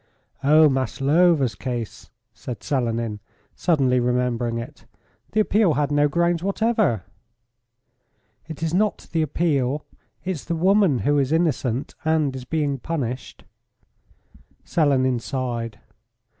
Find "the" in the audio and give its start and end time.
5.33-5.39, 9.11-9.21, 10.45-10.55